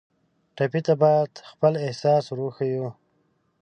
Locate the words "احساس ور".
1.85-2.39